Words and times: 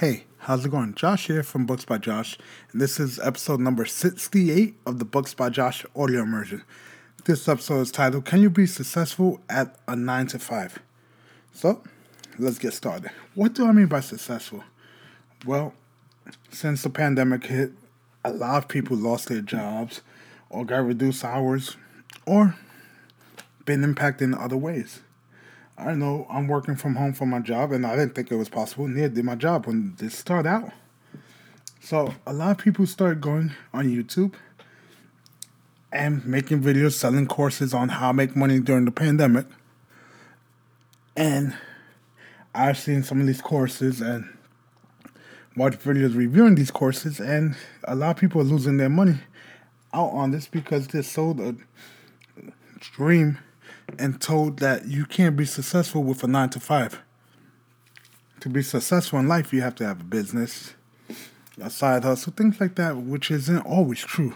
Hey, 0.00 0.24
how's 0.38 0.64
it 0.64 0.70
going? 0.70 0.94
Josh 0.94 1.26
here 1.26 1.42
from 1.42 1.66
Books 1.66 1.84
by 1.84 1.98
Josh, 1.98 2.38
and 2.72 2.80
this 2.80 2.98
is 2.98 3.18
episode 3.18 3.60
number 3.60 3.84
68 3.84 4.74
of 4.86 4.98
the 4.98 5.04
Books 5.04 5.34
by 5.34 5.50
Josh 5.50 5.84
audio 5.94 6.22
immersion. 6.22 6.62
This 7.26 7.46
episode 7.46 7.80
is 7.80 7.92
titled 7.92 8.24
Can 8.24 8.40
You 8.40 8.48
Be 8.48 8.64
Successful 8.64 9.42
at 9.50 9.78
a 9.86 9.94
9 9.94 10.26
to 10.28 10.38
5? 10.38 10.78
So, 11.52 11.82
let's 12.38 12.58
get 12.58 12.72
started. 12.72 13.10
What 13.34 13.52
do 13.52 13.66
I 13.66 13.72
mean 13.72 13.88
by 13.88 14.00
successful? 14.00 14.64
Well, 15.44 15.74
since 16.48 16.82
the 16.82 16.88
pandemic 16.88 17.44
hit, 17.44 17.72
a 18.24 18.32
lot 18.32 18.56
of 18.56 18.68
people 18.68 18.96
lost 18.96 19.28
their 19.28 19.42
jobs 19.42 20.00
or 20.48 20.64
got 20.64 20.78
reduced 20.78 21.26
hours 21.26 21.76
or 22.24 22.56
been 23.66 23.84
impacted 23.84 24.28
in 24.30 24.34
other 24.34 24.56
ways. 24.56 25.00
I 25.80 25.94
know 25.94 26.26
I'm 26.30 26.46
working 26.46 26.76
from 26.76 26.96
home 26.96 27.14
for 27.14 27.26
my 27.26 27.40
job, 27.40 27.72
and 27.72 27.86
I 27.86 27.96
didn't 27.96 28.14
think 28.14 28.30
it 28.30 28.36
was 28.36 28.48
possible. 28.50 28.86
Neither 28.86 29.08
did 29.08 29.24
my 29.24 29.34
job 29.34 29.66
when 29.66 29.94
this 29.96 30.16
started 30.16 30.48
out. 30.48 30.70
So 31.80 32.14
a 32.26 32.32
lot 32.32 32.50
of 32.50 32.58
people 32.58 32.86
started 32.86 33.20
going 33.20 33.52
on 33.72 33.86
YouTube 33.86 34.34
and 35.90 36.24
making 36.26 36.62
videos 36.62 36.92
selling 36.92 37.26
courses 37.26 37.72
on 37.72 37.88
how 37.88 38.08
to 38.08 38.14
make 38.14 38.36
money 38.36 38.60
during 38.60 38.84
the 38.84 38.90
pandemic. 38.90 39.46
And 41.16 41.56
I've 42.54 42.78
seen 42.78 43.02
some 43.02 43.20
of 43.20 43.26
these 43.26 43.40
courses 43.40 44.00
and 44.00 44.28
watched 45.56 45.80
videos 45.80 46.14
reviewing 46.14 46.54
these 46.54 46.70
courses, 46.70 47.20
and 47.20 47.56
a 47.84 47.94
lot 47.94 48.10
of 48.10 48.16
people 48.16 48.40
are 48.42 48.44
losing 48.44 48.76
their 48.76 48.90
money 48.90 49.16
out 49.92 50.10
on 50.10 50.30
this 50.30 50.46
because 50.46 50.88
they 50.88 51.02
sold 51.02 51.40
a 51.40 51.56
dream 52.80 53.38
and 53.98 54.20
told 54.20 54.58
that 54.58 54.86
you 54.86 55.04
can't 55.04 55.36
be 55.36 55.44
successful 55.44 56.02
with 56.02 56.22
a 56.22 56.26
nine 56.26 56.50
to 56.50 56.60
five. 56.60 57.00
To 58.40 58.48
be 58.48 58.62
successful 58.62 59.18
in 59.18 59.28
life, 59.28 59.52
you 59.52 59.60
have 59.62 59.74
to 59.76 59.86
have 59.86 60.00
a 60.00 60.04
business, 60.04 60.74
a 61.60 61.70
side 61.70 62.04
hustle, 62.04 62.32
things 62.36 62.60
like 62.60 62.76
that, 62.76 62.96
which 62.96 63.30
isn't 63.30 63.60
always 63.60 64.00
true. 64.00 64.34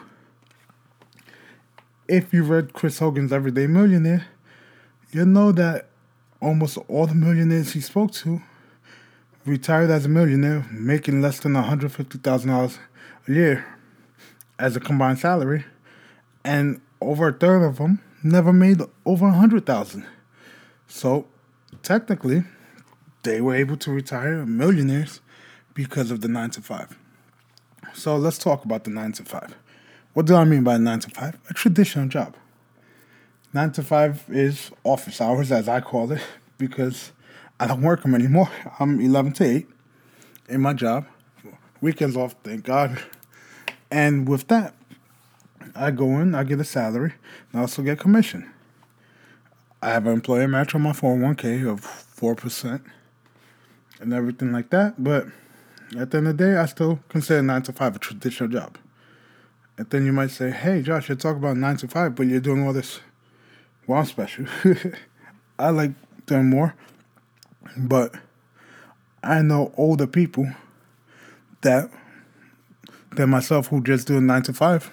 If 2.06 2.34
you 2.34 2.44
read 2.44 2.74
Chris 2.74 2.98
Hogan's 2.98 3.32
Everyday 3.32 3.66
Millionaire, 3.66 4.26
you 5.10 5.24
know 5.24 5.52
that 5.52 5.88
almost 6.40 6.76
all 6.88 7.06
the 7.06 7.14
millionaires 7.14 7.72
he 7.72 7.80
spoke 7.80 8.12
to 8.12 8.42
retired 9.46 9.90
as 9.90 10.06
a 10.06 10.08
millionaire, 10.08 10.66
making 10.70 11.20
less 11.20 11.40
than 11.40 11.52
$150,000 11.52 12.78
a 13.28 13.32
year 13.32 13.66
as 14.58 14.76
a 14.76 14.80
combined 14.80 15.18
salary, 15.18 15.64
and 16.44 16.80
over 17.00 17.28
a 17.28 17.32
third 17.32 17.62
of 17.62 17.78
them 17.78 18.00
never 18.24 18.52
made 18.52 18.80
over 19.04 19.26
a 19.26 19.32
hundred 19.32 19.66
thousand. 19.66 20.06
So 20.88 21.26
technically, 21.82 22.44
they 23.22 23.40
were 23.40 23.54
able 23.54 23.76
to 23.78 23.90
retire 23.90 24.44
millionaires 24.46 25.20
because 25.74 26.10
of 26.10 26.20
the 26.20 26.28
nine 26.28 26.50
to 26.50 26.62
five. 26.62 26.98
So 27.92 28.16
let's 28.16 28.38
talk 28.38 28.64
about 28.64 28.84
the 28.84 28.90
nine 28.90 29.12
to 29.12 29.24
five. 29.24 29.54
What 30.14 30.26
do 30.26 30.34
I 30.34 30.44
mean 30.44 30.64
by 30.64 30.78
nine 30.78 31.00
to 31.00 31.10
five? 31.10 31.38
A 31.50 31.54
traditional 31.54 32.08
job. 32.08 32.36
Nine 33.52 33.72
to 33.72 33.82
five 33.82 34.24
is 34.28 34.70
office 34.82 35.20
hours, 35.20 35.52
as 35.52 35.68
I 35.68 35.80
call 35.80 36.10
it, 36.12 36.22
because 36.58 37.12
I 37.60 37.66
don't 37.66 37.82
work 37.82 38.02
them 38.02 38.14
anymore. 38.14 38.50
I'm 38.80 39.00
11 39.00 39.32
to 39.34 39.44
8 39.44 39.68
in 40.48 40.60
my 40.60 40.72
job. 40.72 41.06
Weekends 41.80 42.16
off, 42.16 42.34
thank 42.42 42.64
God. 42.64 43.02
And 43.90 44.28
with 44.28 44.48
that, 44.48 44.74
I 45.74 45.90
go 45.90 46.18
in, 46.20 46.34
I 46.34 46.44
get 46.44 46.60
a 46.60 46.64
salary, 46.64 47.14
and 47.50 47.60
I 47.60 47.62
also 47.62 47.82
get 47.82 47.98
commission. 47.98 48.50
I 49.82 49.90
have 49.90 50.06
an 50.06 50.12
employer 50.12 50.48
match 50.48 50.74
on 50.74 50.82
my 50.82 50.92
401k 50.92 51.70
of 51.70 51.82
4% 51.82 52.80
and 54.00 54.12
everything 54.12 54.52
like 54.52 54.70
that, 54.70 55.02
but 55.02 55.26
at 55.98 56.10
the 56.10 56.18
end 56.18 56.28
of 56.28 56.36
the 56.36 56.44
day, 56.44 56.56
I 56.56 56.66
still 56.66 57.00
consider 57.08 57.42
9 57.42 57.62
to 57.62 57.72
5 57.72 57.96
a 57.96 57.98
traditional 57.98 58.48
job. 58.48 58.78
And 59.76 59.88
then 59.90 60.06
you 60.06 60.12
might 60.12 60.30
say, 60.30 60.50
hey, 60.50 60.82
Josh, 60.82 61.08
you 61.08 61.14
talk 61.14 61.36
about 61.36 61.56
9 61.56 61.76
to 61.78 61.88
5, 61.88 62.14
but 62.14 62.26
you're 62.26 62.40
doing 62.40 62.66
all 62.66 62.72
this. 62.72 63.00
Well, 63.86 63.98
I'm 63.98 64.06
special. 64.06 64.46
I 65.58 65.70
like 65.70 65.92
doing 66.26 66.48
more, 66.48 66.74
but 67.76 68.14
I 69.22 69.42
know 69.42 69.72
older 69.76 70.06
people 70.06 70.46
that 71.60 71.90
than 73.12 73.30
myself 73.30 73.68
who 73.68 73.82
just 73.82 74.06
do 74.06 74.20
9 74.20 74.42
to 74.42 74.52
5 74.52 74.90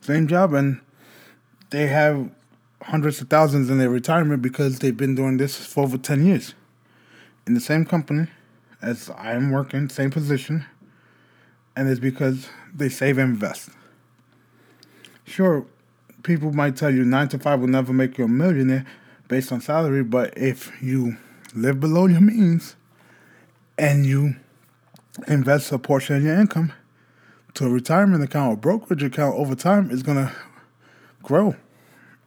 same 0.00 0.26
job, 0.26 0.54
and 0.54 0.80
they 1.70 1.86
have 1.86 2.30
hundreds 2.82 3.20
of 3.20 3.28
thousands 3.28 3.70
in 3.70 3.78
their 3.78 3.90
retirement 3.90 4.42
because 4.42 4.78
they've 4.78 4.96
been 4.96 5.14
doing 5.14 5.36
this 5.36 5.64
for 5.66 5.84
over 5.84 5.98
10 5.98 6.24
years 6.24 6.54
in 7.46 7.54
the 7.54 7.60
same 7.60 7.84
company 7.84 8.26
as 8.82 9.10
I 9.10 9.32
am 9.32 9.50
working, 9.50 9.88
same 9.88 10.10
position, 10.10 10.64
and 11.76 11.88
it's 11.88 12.00
because 12.00 12.48
they 12.74 12.88
save 12.88 13.18
and 13.18 13.34
invest. 13.34 13.70
Sure, 15.24 15.66
people 16.22 16.52
might 16.52 16.76
tell 16.76 16.92
you 16.92 17.04
nine 17.04 17.28
to 17.28 17.38
five 17.38 17.60
will 17.60 17.68
never 17.68 17.92
make 17.92 18.18
you 18.18 18.24
a 18.24 18.28
millionaire 18.28 18.86
based 19.28 19.52
on 19.52 19.60
salary, 19.60 20.02
but 20.02 20.36
if 20.36 20.72
you 20.82 21.16
live 21.54 21.80
below 21.80 22.06
your 22.06 22.20
means 22.20 22.76
and 23.78 24.06
you 24.06 24.36
invest 25.26 25.70
a 25.72 25.78
portion 25.78 26.16
of 26.16 26.22
your 26.22 26.34
income, 26.34 26.72
to 27.54 27.66
a 27.66 27.70
retirement 27.70 28.22
account 28.22 28.52
or 28.52 28.56
brokerage 28.56 29.02
account 29.02 29.36
over 29.36 29.54
time 29.54 29.90
is 29.90 30.02
going 30.02 30.18
to 30.18 30.32
grow. 31.22 31.56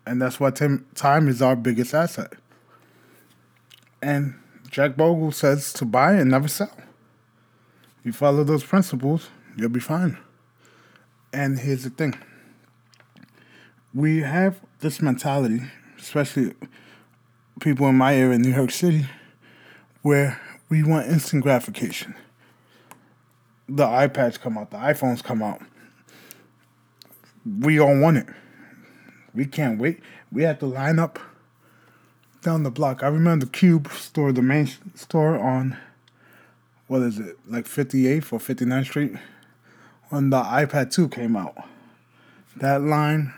And 0.06 0.22
that's 0.22 0.40
why 0.40 0.52
time 0.52 1.28
is 1.28 1.42
our 1.42 1.56
biggest 1.56 1.94
asset. 1.94 2.34
And 4.02 4.36
Jack 4.70 4.98
Bogle 4.98 5.32
says 5.32 5.72
to 5.74 5.86
buy 5.86 6.14
and 6.14 6.30
never 6.30 6.48
sell. 6.48 6.76
You 8.04 8.12
follow 8.12 8.44
those 8.44 8.64
principles, 8.64 9.30
you'll 9.56 9.70
be 9.70 9.80
fine. 9.80 10.18
And 11.32 11.60
here's 11.60 11.84
the 11.84 11.90
thing 11.90 12.16
we 13.94 14.22
have 14.22 14.60
this 14.80 15.02
mentality, 15.02 15.62
especially 15.98 16.54
people 17.62 17.88
in 17.88 17.96
my 17.96 18.16
area 18.16 18.36
in 18.36 18.42
New 18.42 18.54
York 18.54 18.72
City, 18.72 19.06
where 20.02 20.42
we 20.70 20.84
want 20.84 21.08
instant 21.08 21.44
gratification 21.44 22.16
the 23.68 23.86
iPads 23.86 24.40
come 24.40 24.58
out, 24.58 24.72
the 24.72 24.78
iPhones 24.78 25.24
come 25.24 25.42
out. 25.42 25.62
We 27.60 27.80
all 27.80 28.00
want 28.00 28.18
it. 28.18 28.28
We 29.34 29.46
can't 29.46 29.80
wait. 29.80 30.00
We 30.32 30.44
had 30.44 30.60
to 30.62 30.66
line 30.66 31.00
up 31.00 31.20
down 32.42 32.64
the 32.64 32.72
block. 32.72 33.04
I 33.04 33.08
remember 33.08 33.46
the 33.46 33.52
Cube 33.52 33.92
store, 33.92 34.32
the 34.32 34.42
main 34.42 34.70
store 34.96 35.38
on 35.38 35.78
what 36.88 37.02
is 37.02 37.20
it, 37.20 37.38
like 37.48 37.66
58th 37.66 38.34
or 38.34 38.40
59th 38.40 38.86
Street, 38.86 39.14
when 40.10 40.30
the 40.30 40.42
iPad 40.42 40.92
2 40.92 41.10
came 41.10 41.36
out. 41.36 41.56
That 42.58 42.82
line 42.82 43.34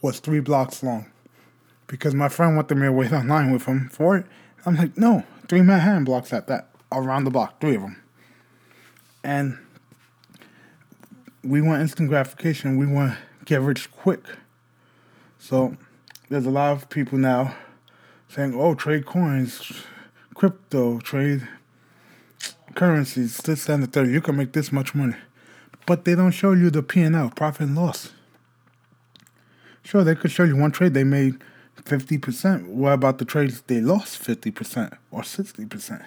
was 0.00 0.20
three 0.20 0.40
blocks 0.40 0.82
long 0.82 1.06
because 1.86 2.14
my 2.14 2.28
friend 2.28 2.56
wanted 2.56 2.76
me 2.76 2.86
to 2.86 2.92
wait 2.92 3.12
online 3.14 3.52
with 3.52 3.64
him 3.64 3.88
for 3.90 4.16
it. 4.16 4.26
I'm 4.64 4.76
like, 4.76 4.96
no, 4.96 5.24
three 5.48 5.62
Manhattan 5.62 6.04
blocks 6.04 6.32
at 6.32 6.46
that, 6.46 6.70
around 6.90 7.24
the 7.24 7.30
block, 7.30 7.60
three 7.60 7.76
of 7.76 7.82
them. 7.82 8.02
And 9.26 9.58
we 11.42 11.60
want 11.60 11.82
instant 11.82 12.08
gratification. 12.08 12.76
We 12.76 12.86
want 12.86 13.18
get 13.44 13.60
rich 13.60 13.90
quick. 13.90 14.22
So 15.40 15.76
there's 16.28 16.46
a 16.46 16.50
lot 16.50 16.70
of 16.70 16.88
people 16.88 17.18
now 17.18 17.52
saying, 18.28 18.54
oh, 18.54 18.76
trade 18.76 19.04
coins, 19.04 19.82
crypto, 20.34 21.00
trade 21.00 21.48
currencies, 22.76 23.38
this, 23.38 23.68
and 23.68 23.82
the 23.82 23.88
third. 23.88 24.10
You 24.10 24.20
can 24.20 24.36
make 24.36 24.52
this 24.52 24.70
much 24.70 24.94
money. 24.94 25.16
But 25.86 26.04
they 26.04 26.14
don't 26.14 26.30
show 26.30 26.52
you 26.52 26.70
the 26.70 26.84
P&L, 26.84 27.30
profit 27.30 27.62
and 27.62 27.74
loss. 27.74 28.12
Sure, 29.82 30.04
they 30.04 30.14
could 30.14 30.30
show 30.30 30.44
you 30.44 30.54
one 30.54 30.70
trade 30.70 30.94
they 30.94 31.02
made 31.02 31.42
50%. 31.82 32.68
What 32.68 32.92
about 32.92 33.18
the 33.18 33.24
trades 33.24 33.60
they 33.62 33.80
lost 33.80 34.22
50% 34.22 34.96
or 35.10 35.22
60%? 35.22 36.04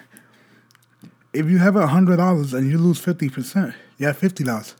If 1.32 1.46
you 1.48 1.58
have 1.58 1.74
hundred 1.74 2.16
dollars 2.16 2.54
and 2.54 2.70
you 2.70 2.78
lose 2.78 2.98
fifty 2.98 3.28
percent, 3.28 3.74
you 3.98 4.06
have 4.06 4.18
fifty 4.18 4.44
dollars. 4.44 4.74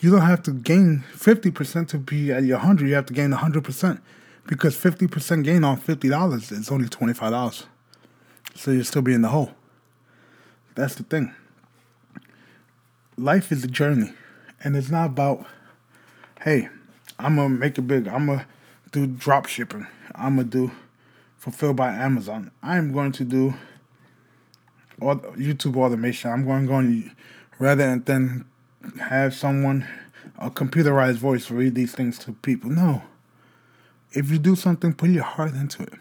You 0.00 0.10
don't 0.10 0.22
have 0.22 0.42
to 0.44 0.52
gain 0.52 1.04
fifty 1.12 1.50
percent 1.50 1.88
to 1.90 1.98
be 1.98 2.32
at 2.32 2.44
your 2.44 2.58
hundred. 2.58 2.88
You 2.88 2.94
have 2.94 3.06
to 3.06 3.14
gain 3.14 3.32
hundred 3.32 3.64
percent 3.64 4.00
because 4.46 4.76
fifty 4.76 5.06
percent 5.06 5.44
gain 5.44 5.64
on 5.64 5.76
fifty 5.76 6.08
dollars 6.08 6.52
is 6.52 6.70
only 6.70 6.88
twenty 6.88 7.14
five 7.14 7.32
dollars. 7.32 7.66
So 8.54 8.70
you'll 8.70 8.84
still 8.84 9.02
be 9.02 9.14
in 9.14 9.22
the 9.22 9.28
hole. 9.28 9.52
That's 10.74 10.94
the 10.94 11.02
thing. 11.02 11.34
Life 13.16 13.50
is 13.50 13.64
a 13.64 13.68
journey, 13.68 14.12
and 14.62 14.76
it's 14.76 14.90
not 14.90 15.06
about, 15.06 15.44
hey, 16.42 16.68
I'm 17.18 17.36
gonna 17.36 17.48
make 17.48 17.76
it 17.78 17.82
big. 17.82 18.06
I'm 18.06 18.26
gonna 18.26 18.46
do 18.92 19.06
drop 19.06 19.46
shipping. 19.46 19.86
I'm 20.14 20.36
gonna 20.36 20.48
do 20.48 20.70
fulfilled 21.36 21.76
by 21.76 21.92
Amazon. 21.92 22.52
I'm 22.62 22.92
going 22.92 23.12
to 23.12 23.24
do 23.24 23.54
YouTube 25.00 25.76
automation. 25.76 26.30
I'm 26.30 26.44
going 26.44 26.62
to 26.62 26.68
go 26.68 26.74
on 26.74 27.16
rather 27.58 27.98
than 27.98 28.44
have 29.00 29.34
someone 29.34 29.86
a 30.38 30.50
computerized 30.50 31.16
voice 31.16 31.50
read 31.50 31.74
these 31.74 31.94
things 31.94 32.18
to 32.20 32.32
people. 32.32 32.70
No. 32.70 33.02
If 34.12 34.30
you 34.30 34.38
do 34.38 34.56
something, 34.56 34.94
put 34.94 35.10
your 35.10 35.24
heart 35.24 35.54
into 35.54 35.82
it. 35.82 35.94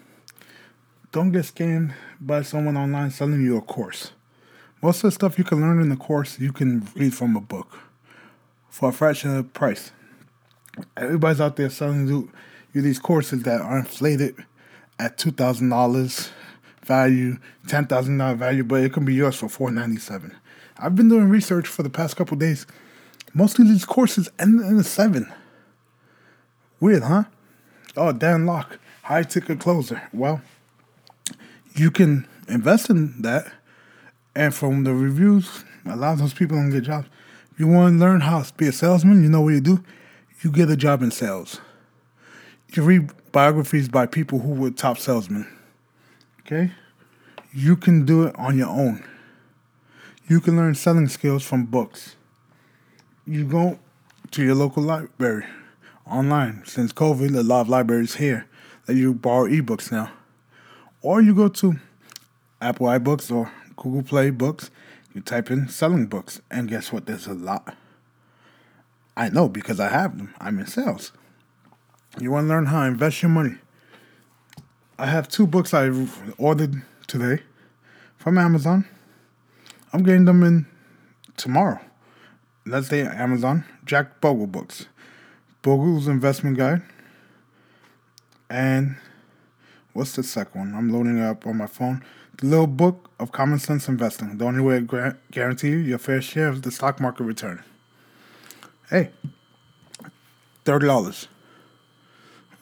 Don't 1.12 1.32
get 1.32 1.46
scammed 1.46 1.94
by 2.20 2.42
someone 2.44 2.78
online 2.78 3.12
selling 3.12 3.42
you 3.42 3.58
a 3.58 3.62
course. 3.62 4.12
Most 4.82 4.98
of 4.98 5.04
the 5.04 5.12
stuff 5.12 5.38
you 5.38 5.44
can 5.44 5.62
learn 5.62 5.82
in 5.82 5.90
the 5.90 5.96
course, 5.96 6.40
you 6.40 6.54
can 6.54 6.88
read 6.96 7.14
from 7.14 7.36
a 7.36 7.42
book 7.42 7.80
for 8.70 8.90
a 8.90 8.94
fraction 8.94 9.32
of 9.32 9.38
the 9.38 9.44
price. 9.44 9.92
Everybody's 10.96 11.42
out 11.42 11.56
there 11.56 11.70
selling 11.70 12.08
you, 12.08 12.32
these 12.74 13.00
courses 13.00 13.42
that 13.44 13.60
are 13.60 13.80
inflated 13.80 14.46
at 15.00 15.18
two 15.18 15.32
thousand 15.32 15.70
dollars 15.70 16.30
value, 16.88 17.38
ten 17.68 17.86
thousand 17.86 18.18
dollar 18.18 18.36
value, 18.36 18.64
but 18.64 18.84
it 18.84 18.94
can 18.94 19.06
be 19.06 19.14
yours 19.14 19.36
for 19.36 19.50
four 19.50 19.70
ninety 19.70 19.98
seven. 19.98 20.36
I've 20.80 20.96
been 20.96 21.10
doing 21.10 21.30
research 21.30 21.68
for 21.68 21.84
the 21.84 21.90
past 21.90 22.16
couple 22.16 22.38
days. 22.38 22.66
Most 23.34 23.60
of 23.60 23.68
these 23.68 23.86
courses 23.86 24.30
end 24.40 24.62
in 24.62 24.78
a 24.78 24.84
seven. 24.84 25.32
Weird, 26.80 27.04
huh? 27.04 27.26
Oh, 27.96 28.12
Dan 28.12 28.46
Lok, 28.46 28.80
high 29.04 29.24
ticket 29.24 29.60
closer. 29.60 30.02
Well, 30.14 30.42
you 31.76 31.92
can 31.92 32.28
invest 32.48 32.90
in 32.90 33.22
that, 33.24 33.52
and 34.36 34.54
from 34.54 34.84
the 34.84 34.94
reviews, 34.94 35.64
a 35.86 35.96
lot 35.96 36.14
of 36.14 36.20
those 36.20 36.34
people 36.34 36.58
don't 36.58 36.70
get 36.70 36.84
jobs. 36.84 37.08
You 37.58 37.68
want 37.68 37.96
to 37.96 38.00
learn 38.00 38.22
how 38.22 38.42
to 38.44 38.54
be 38.54 38.68
a 38.68 38.72
salesman, 38.72 39.24
you 39.24 39.30
know 39.30 39.42
what 39.42 39.54
you 39.54 39.62
do? 39.62 39.84
You 40.42 40.52
get 40.52 40.70
a 40.70 40.78
job 40.78 41.02
in 41.02 41.10
sales. 41.10 41.60
You 42.74 42.84
read 42.84 43.10
biographies 43.32 43.90
by 43.90 44.06
people 44.06 44.40
who 44.40 44.50
were 44.50 44.70
top 44.70 45.00
salesmen. 45.00 45.48
Okay? 46.48 46.72
You 47.54 47.76
can 47.76 48.06
do 48.06 48.24
it 48.24 48.36
on 48.38 48.58
your 48.58 48.70
own. 48.70 49.04
You 50.30 50.40
can 50.40 50.56
learn 50.56 50.76
selling 50.76 51.10
skills 51.10 51.44
from 51.44 51.66
books. 51.66 52.16
You 53.26 53.44
go 53.44 53.80
to 54.32 54.44
your 54.44 54.56
local 54.56 54.84
library 54.84 55.46
online. 56.10 56.64
Since 56.66 56.94
COVID, 56.94 57.38
a 57.38 57.44
lot 57.44 57.62
of 57.62 57.70
libraries 57.70 58.16
here 58.16 58.48
let 58.88 58.96
you 58.96 59.14
borrow 59.14 59.46
ebooks 59.48 59.92
now. 59.92 60.12
Or 61.02 61.22
you 61.22 61.36
go 61.36 61.50
to 61.50 61.76
Apple 62.62 62.88
iBooks 62.88 63.34
or 63.34 63.52
Google 63.76 64.04
Play 64.04 64.30
Books, 64.30 64.72
you 65.14 65.22
type 65.22 65.52
in 65.52 65.68
selling 65.68 66.08
books, 66.08 66.42
and 66.50 66.70
guess 66.70 66.92
what? 66.92 67.06
There's 67.06 67.28
a 67.28 67.34
lot. 67.34 67.76
I 69.18 69.30
know 69.30 69.50
because 69.50 69.80
I 69.80 69.90
have 69.90 70.18
them. 70.18 70.34
I'm 70.40 70.60
in 70.60 70.68
sales. 70.68 71.12
You 72.20 72.32
want 72.32 72.46
to 72.46 72.50
learn 72.50 72.68
how 72.68 72.82
to 72.82 72.88
invest 72.88 73.22
your 73.22 73.30
money? 73.30 73.56
I 75.00 75.06
have 75.06 75.28
two 75.28 75.46
books 75.46 75.76
I 75.76 75.92
ordered 76.40 76.82
today 77.06 77.44
from 78.18 78.40
Amazon. 78.40 78.86
I'm 79.94 80.02
getting 80.02 80.26
them 80.26 80.42
in 80.42 80.66
tomorrow. 81.36 81.80
Let's 82.66 82.88
say 82.88 83.02
Amazon. 83.02 83.64
Jack 83.86 84.20
Bogle 84.22 84.48
books. 84.48 84.88
Bogle's 85.62 86.08
investment 86.08 86.58
guide. 86.58 86.82
And 88.50 88.96
what's 89.94 90.14
the 90.16 90.24
second 90.24 90.60
one? 90.60 90.76
I'm 90.76 90.92
loading 90.92 91.20
it 91.20 91.26
up 91.26 91.46
on 91.46 91.58
my 91.58 91.68
phone. 91.68 92.04
The 92.38 92.48
little 92.48 92.66
book 92.66 93.12
of 93.20 93.32
common 93.32 93.60
sense 93.60 93.88
investing. 93.88 94.40
The 94.40 94.46
only 94.46 94.62
way 94.62 94.80
to 94.80 95.18
guarantee 95.30 95.70
you 95.70 95.78
your 95.78 96.00
fair 96.00 96.24
share 96.24 96.48
of 96.48 96.64
the 96.64 96.72
stock 96.72 97.00
market 97.00 97.24
return. 97.24 97.64
Hey, 98.90 99.12
thirty 100.66 100.88
dollars. 100.88 101.28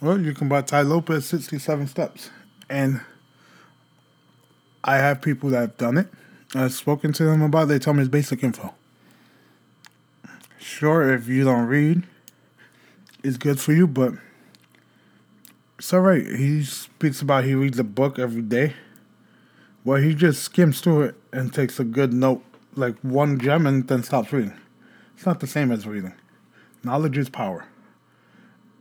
Well, 0.05 0.21
you 0.21 0.35
can 0.35 0.47
buy 0.47 0.61
Tai 0.61 0.81
Lopez 0.81 1.25
67 1.25 1.87
Steps. 1.87 2.29
And 2.69 3.01
I 4.83 4.97
have 4.97 5.19
people 5.19 5.49
that 5.49 5.61
have 5.61 5.77
done 5.77 5.97
it. 5.97 6.09
I've 6.53 6.73
spoken 6.73 7.11
to 7.13 7.23
them 7.23 7.41
about 7.41 7.63
it. 7.63 7.65
They 7.69 7.79
tell 7.79 7.95
me 7.95 8.01
it's 8.01 8.09
basic 8.09 8.43
info. 8.43 8.75
Sure, 10.59 11.11
if 11.11 11.27
you 11.27 11.43
don't 11.43 11.65
read, 11.65 12.03
it's 13.23 13.37
good 13.37 13.59
for 13.59 13.73
you, 13.73 13.87
but 13.87 14.13
it's 15.79 15.91
alright. 15.91 16.27
He 16.27 16.63
speaks 16.63 17.23
about 17.23 17.43
he 17.43 17.55
reads 17.55 17.79
a 17.79 17.83
book 17.83 18.19
every 18.19 18.43
day. 18.43 18.75
Well, 19.83 19.99
he 19.99 20.13
just 20.13 20.43
skims 20.43 20.81
through 20.81 21.01
it 21.01 21.15
and 21.33 21.51
takes 21.51 21.79
a 21.79 21.83
good 21.83 22.13
note, 22.13 22.43
like 22.75 22.95
one 22.99 23.39
gem, 23.39 23.65
and 23.65 23.87
then 23.87 24.03
stops 24.03 24.31
reading. 24.31 24.53
It's 25.15 25.25
not 25.25 25.39
the 25.39 25.47
same 25.47 25.71
as 25.71 25.87
reading. 25.87 26.13
Knowledge 26.83 27.17
is 27.17 27.27
power. 27.27 27.65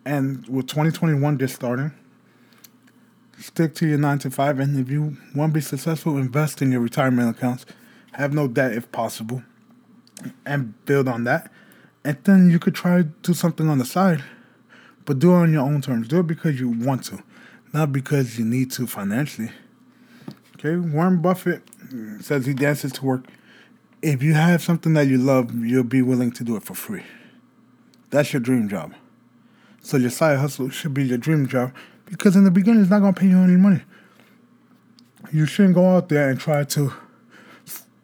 And 0.04 0.46
with 0.48 0.66
2021 0.66 1.38
just 1.38 1.54
starting, 1.54 1.92
stick 3.38 3.74
to 3.76 3.86
your 3.86 3.98
9 3.98 4.18
to 4.20 4.30
5. 4.30 4.60
And 4.60 4.78
if 4.78 4.90
you 4.90 5.16
want 5.34 5.52
to 5.52 5.54
be 5.54 5.60
successful, 5.60 6.16
invest 6.16 6.60
in 6.60 6.70
your 6.70 6.80
retirement 6.80 7.36
accounts. 7.36 7.66
Have 8.12 8.32
no 8.32 8.46
debt 8.46 8.72
if 8.72 8.90
possible. 8.92 9.42
And 10.44 10.74
build 10.86 11.08
on 11.08 11.24
that. 11.24 11.50
And 12.04 12.18
then 12.24 12.50
you 12.50 12.58
could 12.58 12.74
try 12.74 12.98
to 12.98 13.04
do 13.04 13.34
something 13.34 13.68
on 13.68 13.78
the 13.78 13.84
side. 13.84 14.22
But 15.04 15.18
do 15.18 15.32
it 15.32 15.36
on 15.36 15.52
your 15.52 15.62
own 15.62 15.80
terms. 15.80 16.08
Do 16.08 16.20
it 16.20 16.26
because 16.26 16.58
you 16.60 16.68
want 16.68 17.04
to, 17.04 17.22
not 17.72 17.92
because 17.92 18.38
you 18.38 18.44
need 18.44 18.70
to 18.72 18.86
financially. 18.86 19.50
Okay, 20.56 20.76
Warren 20.76 21.20
Buffett 21.20 21.62
says 22.20 22.46
he 22.46 22.54
dances 22.54 22.92
to 22.92 23.04
work. 23.04 23.26
If 24.00 24.22
you 24.22 24.34
have 24.34 24.62
something 24.62 24.94
that 24.94 25.06
you 25.06 25.18
love, 25.18 25.54
you'll 25.54 25.84
be 25.84 26.00
willing 26.02 26.30
to 26.32 26.44
do 26.44 26.56
it 26.56 26.62
for 26.62 26.74
free. 26.74 27.04
That's 28.10 28.32
your 28.32 28.40
dream 28.40 28.68
job. 28.68 28.94
So 29.84 29.98
your 29.98 30.10
side 30.10 30.38
hustle 30.38 30.70
should 30.70 30.94
be 30.94 31.04
your 31.04 31.18
dream 31.18 31.46
job 31.46 31.70
because 32.06 32.36
in 32.36 32.44
the 32.44 32.50
beginning 32.50 32.80
it's 32.80 32.90
not 32.90 33.00
gonna 33.00 33.12
pay 33.12 33.26
you 33.26 33.38
any 33.38 33.56
money. 33.56 33.82
You 35.30 35.44
shouldn't 35.44 35.74
go 35.74 35.94
out 35.94 36.08
there 36.08 36.30
and 36.30 36.40
try 36.40 36.64
to 36.64 36.94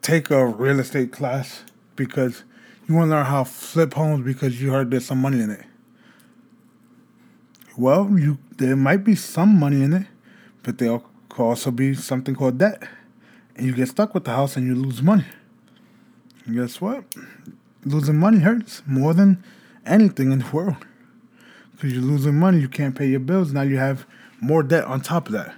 take 0.02 0.30
a 0.30 0.44
real 0.44 0.78
estate 0.78 1.10
class 1.10 1.64
because 1.96 2.44
you 2.86 2.94
want 2.94 3.08
to 3.08 3.16
learn 3.16 3.24
how 3.24 3.44
to 3.44 3.50
flip 3.50 3.94
homes 3.94 4.26
because 4.26 4.60
you 4.60 4.70
heard 4.70 4.90
there's 4.90 5.06
some 5.06 5.22
money 5.22 5.40
in 5.40 5.48
it. 5.48 5.64
Well, 7.78 8.10
you 8.10 8.36
there 8.58 8.76
might 8.76 9.02
be 9.02 9.14
some 9.14 9.58
money 9.58 9.82
in 9.82 9.94
it, 9.94 10.06
but 10.62 10.76
there 10.76 11.00
could 11.30 11.42
also 11.42 11.70
be 11.70 11.94
something 11.94 12.34
called 12.34 12.58
debt, 12.58 12.82
and 13.56 13.66
you 13.66 13.72
get 13.72 13.88
stuck 13.88 14.12
with 14.12 14.24
the 14.24 14.32
house 14.32 14.54
and 14.54 14.66
you 14.66 14.74
lose 14.74 15.00
money. 15.00 15.24
And 16.44 16.56
guess 16.56 16.78
what? 16.78 17.04
Losing 17.86 18.18
money 18.18 18.40
hurts 18.40 18.82
more 18.86 19.14
than 19.14 19.42
anything 19.86 20.30
in 20.30 20.40
the 20.40 20.50
world 20.50 20.76
because 21.80 21.94
you're 21.94 22.02
losing 22.02 22.34
money. 22.34 22.60
You 22.60 22.68
can't 22.68 22.94
pay 22.94 23.08
your 23.08 23.20
bills. 23.20 23.52
Now 23.52 23.62
you 23.62 23.78
have 23.78 24.06
more 24.38 24.62
debt 24.62 24.84
on 24.84 25.00
top 25.00 25.28
of 25.28 25.32
that. 25.32 25.54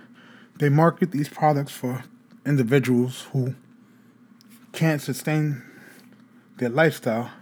They 0.59 0.69
market 0.69 1.11
these 1.11 1.29
products 1.29 1.73
for 1.73 2.05
individuals 2.47 3.27
who 3.33 3.57
can't 4.73 5.03
sustain 5.03 5.63
their 6.59 6.69
lifestyle 6.69 7.33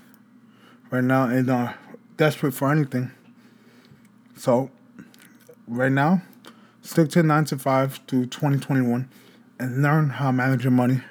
right 0.90 1.04
now 1.04 1.24
and 1.24 1.50
are 1.50 1.76
desperate 2.16 2.52
for 2.52 2.72
anything. 2.72 3.10
So, 4.36 4.70
right 5.68 5.92
now, 5.92 6.22
stick 6.80 7.10
to 7.10 7.22
9 7.22 7.44
to 7.46 7.58
5 7.58 8.06
to 8.06 8.24
2021 8.24 9.10
and 9.58 9.82
learn 9.82 10.08
how 10.08 10.28
to 10.28 10.32
manage 10.32 10.64
your 10.64 10.70
money. 10.70 11.02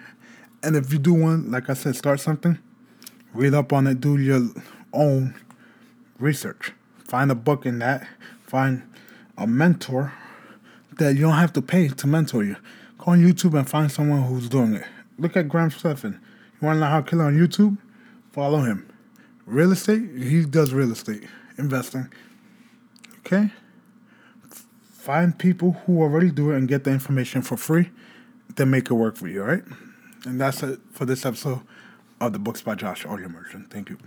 And 0.63 0.75
if 0.75 0.91
you 0.91 0.97
do 0.97 1.13
want, 1.13 1.51
like 1.51 1.69
I 1.69 1.73
said, 1.73 1.95
start 1.95 2.19
something, 2.19 2.57
read 3.31 3.53
up 3.53 3.71
on 3.71 3.85
it, 3.85 4.01
do 4.01 4.17
your 4.17 4.49
own 4.91 5.35
research. 6.17 6.73
Find 7.09 7.31
a 7.31 7.35
book 7.35 7.65
in 7.65 7.79
that. 7.79 8.07
Find 8.45 8.83
a 9.35 9.47
mentor 9.47 10.13
that 10.99 11.15
you 11.15 11.21
don't 11.21 11.33
have 11.33 11.51
to 11.53 11.61
pay 11.61 11.87
to 11.87 12.07
mentor 12.07 12.43
you. 12.43 12.55
Go 12.99 13.13
on 13.13 13.19
YouTube 13.19 13.57
and 13.57 13.67
find 13.67 13.91
someone 13.91 14.23
who's 14.23 14.47
doing 14.47 14.75
it. 14.75 14.85
Look 15.17 15.35
at 15.35 15.49
Graham 15.49 15.71
Stephan. 15.71 16.21
You 16.61 16.65
want 16.67 16.77
to 16.77 16.81
learn 16.81 16.91
how 16.91 17.01
to 17.01 17.09
kill 17.09 17.21
on 17.21 17.35
YouTube? 17.35 17.77
Follow 18.31 18.61
him. 18.61 18.87
Real 19.47 19.71
estate, 19.71 20.03
he 20.17 20.45
does 20.45 20.71
real 20.71 20.91
estate 20.91 21.23
investing. 21.57 22.13
Okay? 23.19 23.49
Find 24.91 25.37
people 25.37 25.71
who 25.85 26.03
already 26.03 26.29
do 26.29 26.51
it 26.51 26.57
and 26.57 26.67
get 26.67 26.83
the 26.83 26.91
information 26.91 27.41
for 27.41 27.57
free, 27.57 27.89
then 28.55 28.69
make 28.69 28.91
it 28.91 28.93
work 28.93 29.15
for 29.15 29.27
you, 29.27 29.41
all 29.41 29.47
right? 29.47 29.63
And 30.25 30.39
that's 30.39 30.61
it 30.61 30.79
for 30.91 31.05
this 31.05 31.25
episode 31.25 31.61
of 32.21 32.33
the 32.33 32.39
Books 32.39 32.61
by 32.61 32.75
Josh 32.75 33.03
Audio 33.03 33.25
Immersion. 33.25 33.65
Thank 33.71 33.89
you. 33.89 33.97